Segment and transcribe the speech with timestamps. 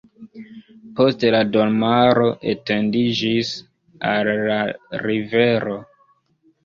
[0.99, 3.53] Poste la domaro etendiĝis
[4.13, 4.59] al la
[5.07, 5.77] rivero.